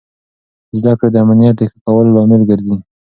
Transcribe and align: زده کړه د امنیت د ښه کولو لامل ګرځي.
زده 0.79 0.93
کړه 0.99 1.09
د 1.11 1.15
امنیت 1.23 1.55
د 1.57 1.61
ښه 1.69 1.77
کولو 1.85 2.13
لامل 2.15 2.41
ګرځي. 2.49 2.77